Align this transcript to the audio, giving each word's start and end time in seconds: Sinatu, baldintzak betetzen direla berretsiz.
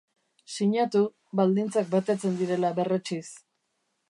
Sinatu, 0.55 1.01
baldintzak 1.41 1.93
betetzen 1.93 2.41
direla 2.41 2.77
berretsiz. 2.81 3.25